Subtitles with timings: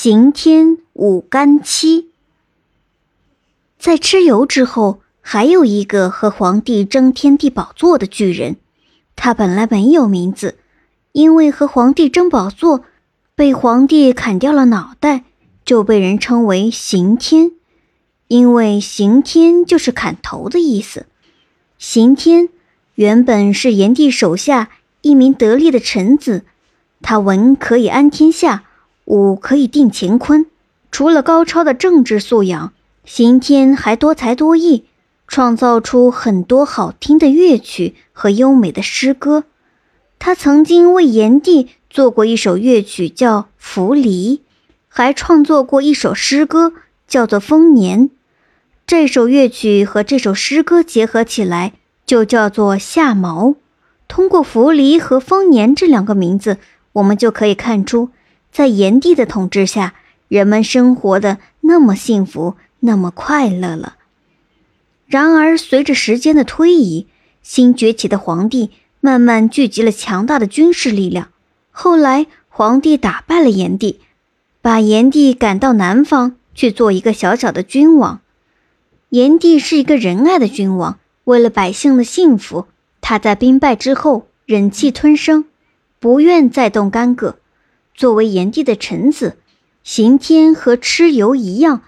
[0.00, 2.10] 刑天舞干戚。
[3.80, 8.58] 在蚩尤之后，还有一个和皇帝争天地宝座的巨人。
[9.16, 10.56] 他本来没有名字，
[11.10, 12.84] 因为和皇帝争宝座，
[13.34, 15.24] 被皇帝砍掉了脑袋，
[15.64, 17.50] 就被人称为刑天。
[18.28, 21.06] 因为刑天就是砍头的意思。
[21.76, 22.48] 刑天
[22.94, 24.68] 原本是炎帝手下
[25.02, 26.44] 一名得力的臣子，
[27.02, 28.66] 他文可以安天下。
[29.08, 30.44] 武可以定乾坤。
[30.92, 32.72] 除了高超的政治素养，
[33.04, 34.84] 刑天还多才多艺，
[35.26, 39.44] 创造出很多好听的乐曲和优美的诗歌。
[40.18, 44.36] 他曾经为炎帝做过一首乐曲，叫《扶犁》，
[44.88, 46.74] 还创作过一首诗歌，
[47.06, 48.08] 叫做《丰年》。
[48.86, 51.72] 这首乐曲和这首诗歌结合起来，
[52.04, 53.46] 就叫做《夏毛》。
[54.06, 56.58] 通过“扶犁”和“丰年”这两个名字，
[56.94, 58.10] 我们就可以看出。
[58.58, 59.94] 在炎帝的统治下，
[60.26, 63.94] 人们生活的那么幸福，那么快乐了。
[65.06, 67.06] 然而，随着时间的推移，
[67.40, 71.28] 新崛起的皇帝慢慢聚集了强大的军事力量。
[71.70, 74.00] 后来，皇帝打败了炎帝，
[74.60, 78.20] 把炎帝赶到南方去做一个小小的君王。
[79.10, 82.66] 炎帝是一个仁爱的君王，为了百姓的幸福，
[83.00, 85.44] 他在兵败之后忍气吞声，
[86.00, 87.37] 不愿再动干戈。
[87.98, 89.38] 作为炎帝的臣子，
[89.82, 91.82] 刑天和蚩尤一样，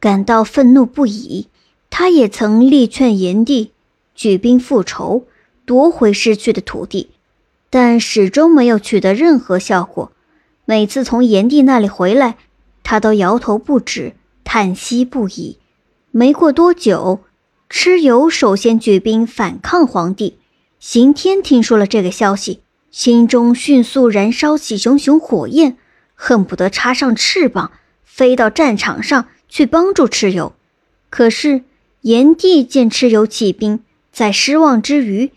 [0.00, 1.48] 感到愤怒不已。
[1.90, 3.72] 他也曾力劝炎帝
[4.14, 5.26] 举兵复仇，
[5.66, 7.10] 夺回失去的土地，
[7.68, 10.12] 但始终没有取得任何效果。
[10.64, 12.38] 每次从炎帝那里回来，
[12.82, 15.58] 他都摇头不止，叹息不已。
[16.10, 17.20] 没过多久，
[17.68, 20.38] 蚩尤首先举兵反抗皇帝。
[20.78, 22.60] 刑天听说了这个消息。
[22.90, 25.76] 心中迅速燃烧起熊熊火焰，
[26.14, 27.70] 恨不得插上翅膀
[28.04, 30.52] 飞到战场上去帮助蚩尤。
[31.08, 31.62] 可是
[32.00, 33.80] 炎帝见蚩尤起兵，
[34.12, 35.30] 在失望之余，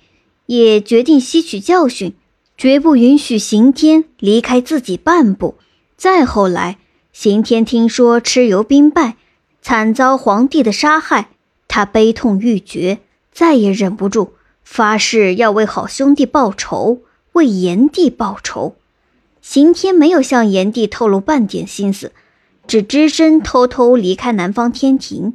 [0.48, 2.16] 也决定吸取教训，
[2.58, 5.56] 绝不允许刑天离开自己半步。
[5.96, 6.80] 再后来，
[7.12, 9.16] 刑天听说蚩尤兵败，
[9.62, 11.30] 惨遭皇帝的杀害，
[11.68, 13.00] 他悲痛欲绝，
[13.32, 14.32] 再也忍不住，
[14.64, 17.04] 发誓要为好兄弟报仇。
[17.34, 18.76] 为炎帝报仇，
[19.42, 22.12] 刑天没有向炎帝透露半点心思，
[22.66, 25.34] 只只身偷偷离开南方天庭。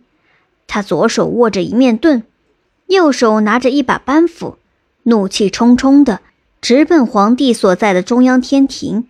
[0.66, 2.22] 他左手握着一面盾，
[2.86, 4.56] 右手拿着一把板斧，
[5.04, 6.20] 怒气冲冲的
[6.60, 9.08] 直奔皇帝所在的中央天庭。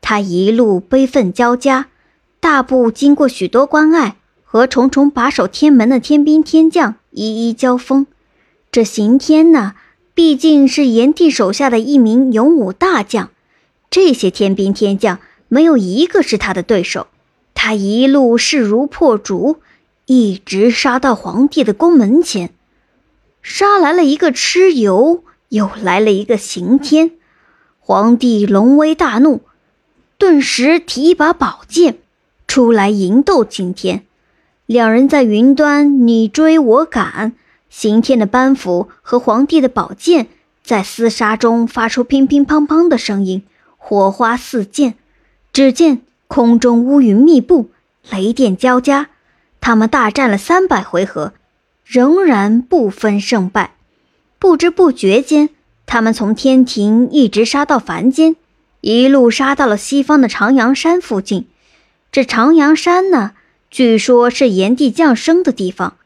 [0.00, 1.88] 他一路悲愤交加，
[2.40, 8.06] 大步经过许多关隘，和重重把守天门的天兵天将一一交锋。
[8.70, 9.74] 这刑天呢！
[10.14, 13.30] 毕竟是炎帝手下的一名勇武大将，
[13.90, 17.08] 这些天兵天将没有一个是他的对手。
[17.52, 19.56] 他一路势如破竹，
[20.06, 22.50] 一直杀到皇帝的宫门前，
[23.42, 27.12] 杀来了一个蚩尤，又来了一个刑天。
[27.80, 29.40] 皇帝龙威大怒，
[30.16, 31.98] 顿时提一把宝剑
[32.46, 34.04] 出来迎斗刑天。
[34.66, 37.34] 两人在云端你追我赶。
[37.76, 40.28] 刑天的班斧和皇帝的宝剑
[40.62, 43.42] 在厮杀中发出乒乒乓乓的声音，
[43.76, 44.94] 火花四溅。
[45.52, 47.70] 只见空中乌云密布，
[48.08, 49.08] 雷电交加。
[49.60, 51.32] 他们大战了三百回合，
[51.84, 53.74] 仍然不分胜败。
[54.38, 55.50] 不知不觉间，
[55.84, 58.36] 他们从天庭一直杀到凡间，
[58.82, 61.48] 一路杀到了西方的长阳山附近。
[62.12, 63.32] 这长阳山呢，
[63.68, 65.96] 据说是炎帝降生的地方。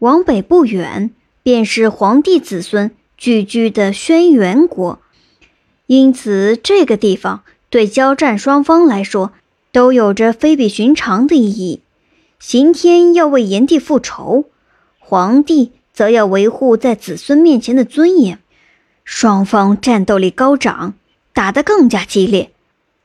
[0.00, 1.10] 往北不远，
[1.42, 5.00] 便是皇帝子孙聚居的轩辕国，
[5.86, 9.32] 因此这个地方对交战双方来说
[9.72, 11.80] 都有着非比寻常的意义。
[12.38, 14.44] 刑天要为炎帝复仇，
[14.98, 18.38] 皇帝则要维护在子孙面前的尊严，
[19.02, 20.92] 双方战斗力高涨，
[21.32, 22.50] 打得更加激烈。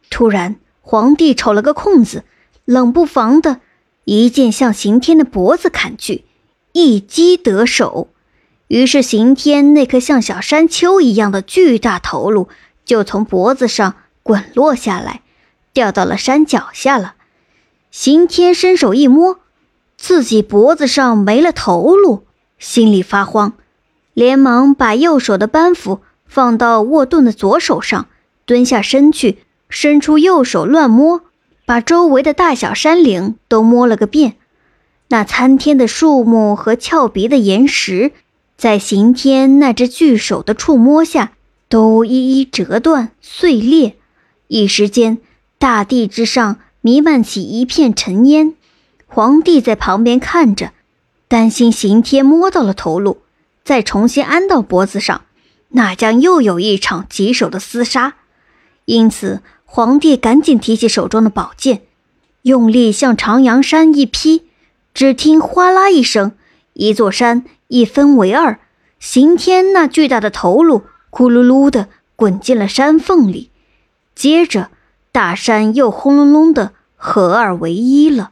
[0.09, 2.25] 突然，皇帝瞅了个空子，
[2.66, 3.61] 冷不防的
[4.03, 6.26] 一剑向刑天的脖子砍去。
[6.73, 8.08] 一击得手，
[8.68, 12.47] 于是刑天那颗像小山丘一样的巨大头颅
[12.85, 15.22] 就从脖子上滚落下来，
[15.73, 17.16] 掉到了山脚下了。
[17.91, 19.40] 刑天伸手一摸，
[19.97, 22.23] 自己脖子上没了头颅，
[22.58, 23.53] 心里发慌，
[24.14, 28.08] 连忙把右手的扳斧放到握盾的左手上，
[28.46, 31.22] 蹲下身去，伸出右手乱摸，
[31.66, 34.38] 把周围的大小山岭都摸了个遍。
[35.11, 38.13] 那参天的树木和峭壁的岩石，
[38.55, 41.34] 在刑天那只巨手的触摸下，
[41.67, 43.97] 都一一折断碎裂。
[44.47, 45.17] 一时间，
[45.59, 48.53] 大地之上弥漫起一片尘烟。
[49.05, 50.72] 皇帝在旁边看着，
[51.28, 53.17] 担心刑天摸到了头颅，
[53.66, 55.23] 再重新安到脖子上，
[55.72, 58.13] 那将又有一场棘手的厮杀。
[58.85, 61.81] 因此，皇帝赶紧提起手中的宝剑，
[62.43, 64.43] 用力向长阳山一劈。
[64.93, 66.34] 只听哗啦一声，
[66.73, 68.59] 一座山一分为二，
[68.99, 73.49] 刑天那巨大的头颅咕噜噜的滚进了山缝里。
[74.14, 74.70] 接着，
[75.11, 78.32] 大山又轰隆隆的合二为一了。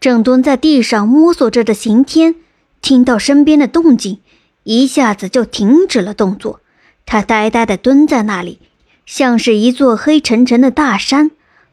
[0.00, 2.34] 正蹲在地上摸索着的刑天，
[2.82, 4.20] 听到身边的动静，
[4.64, 6.60] 一下子就停止了动作。
[7.06, 8.58] 他呆呆地蹲在那里，
[9.06, 11.30] 像是一座黑沉沉的大山，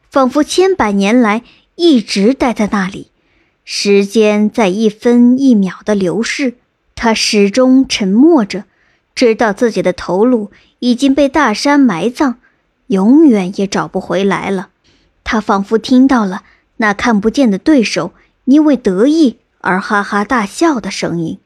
[0.08, 1.42] 仿佛千百年来
[1.74, 3.10] 一直待在那里。
[3.64, 6.54] 时间在一分一秒的流逝，
[6.94, 8.64] 他始终沉默着，
[9.14, 10.50] 知道自己的头颅
[10.80, 12.34] 已经被大山埋葬，
[12.88, 14.68] 永远也找不回来了。
[15.24, 16.42] 他仿佛听到了
[16.76, 18.12] 那看不见的对手
[18.44, 21.38] 因为得意而哈哈大笑的声音。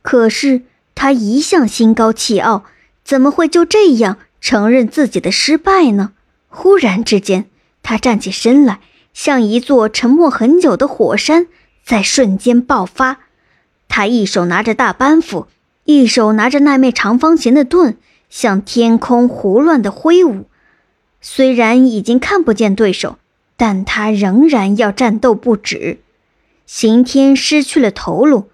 [0.00, 0.62] 可是
[0.94, 2.64] 他一向心高气傲，
[3.04, 6.12] 怎么会就这样承认自己的失败呢？
[6.48, 7.44] 忽然之间，
[7.82, 8.80] 他站起身来，
[9.12, 11.46] 像一座沉默很久的火山。
[11.88, 13.20] 在瞬间爆发，
[13.88, 15.46] 他一手拿着大板斧，
[15.84, 17.96] 一手拿着那面长方形的盾，
[18.28, 20.44] 向天空胡乱的挥舞。
[21.22, 23.16] 虽然已经看不见对手，
[23.56, 26.00] 但他仍然要战斗不止。
[26.66, 28.50] 刑天失去了头颅，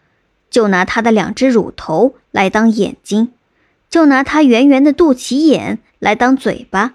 [0.49, 3.33] 就拿他的两只乳头来当眼睛，
[3.91, 6.95] 就拿他圆圆的肚脐眼来当嘴巴，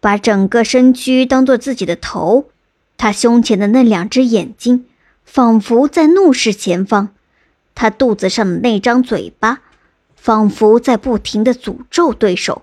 [0.00, 2.46] 把整个身躯当做自己的头。
[2.96, 4.86] 他胸前的那两只眼睛。
[5.26, 7.10] 仿佛在怒视前方，
[7.74, 9.60] 他肚子上的那张嘴巴，
[10.14, 12.62] 仿佛在不停的诅咒对手。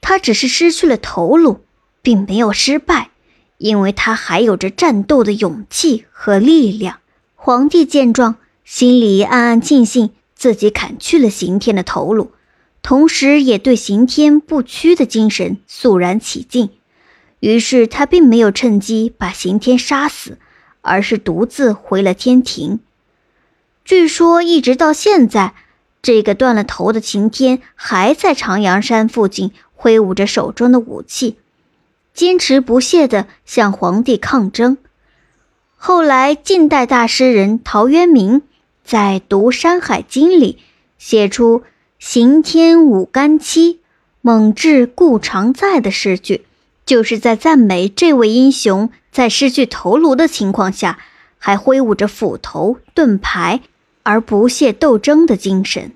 [0.00, 1.60] 他只是失去了头颅，
[2.02, 3.10] 并没有失败，
[3.58, 6.98] 因为他还有着战斗的勇气和力量。
[7.36, 12.32] 皇帝见状，心里暗暗庆幸自己砍去了刑天的头颅，
[12.82, 16.70] 同时也对刑天不屈的精神肃然起敬。
[17.40, 20.38] 于是他并没有趁机把刑天杀死。
[20.82, 22.80] 而是独自回了天庭。
[23.84, 25.54] 据说，一直到现在，
[26.02, 31.38] 这个断了头的晴天还在长阳山附近挥舞着手中的武器，
[32.14, 34.78] 坚持不懈地向皇帝抗争。
[35.76, 38.42] 后来，近代大诗人陶渊明
[38.84, 40.58] 在《读山海经》里
[40.98, 41.62] 写出
[41.98, 43.80] “刑天舞干戚，
[44.20, 46.44] 猛志故常在”的诗句。
[46.90, 50.98] 就是在赞美这位英雄在失去头颅的情况下，
[51.38, 53.60] 还挥舞着斧头、盾牌
[54.02, 55.92] 而不懈斗争的精神。